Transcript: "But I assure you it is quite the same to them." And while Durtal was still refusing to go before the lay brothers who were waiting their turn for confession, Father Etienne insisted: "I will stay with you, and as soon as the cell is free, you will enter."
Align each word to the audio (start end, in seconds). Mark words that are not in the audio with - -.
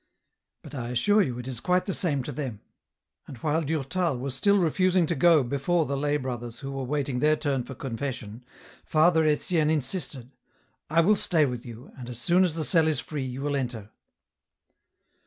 "But 0.63 0.73
I 0.73 0.89
assure 0.89 1.21
you 1.21 1.37
it 1.37 1.47
is 1.47 1.59
quite 1.59 1.85
the 1.85 1.93
same 1.93 2.23
to 2.23 2.31
them." 2.31 2.59
And 3.27 3.37
while 3.37 3.61
Durtal 3.61 4.17
was 4.17 4.33
still 4.33 4.57
refusing 4.57 5.05
to 5.05 5.13
go 5.13 5.43
before 5.43 5.85
the 5.85 5.95
lay 5.95 6.17
brothers 6.17 6.57
who 6.61 6.71
were 6.71 6.83
waiting 6.85 7.19
their 7.19 7.35
turn 7.35 7.61
for 7.63 7.75
confession, 7.75 8.43
Father 8.83 9.23
Etienne 9.25 9.69
insisted: 9.69 10.31
"I 10.89 11.01
will 11.01 11.15
stay 11.15 11.45
with 11.45 11.67
you, 11.67 11.91
and 11.99 12.09
as 12.09 12.17
soon 12.17 12.43
as 12.43 12.55
the 12.55 12.65
cell 12.65 12.87
is 12.87 12.99
free, 12.99 13.21
you 13.25 13.43
will 13.43 13.55
enter." 13.55 13.91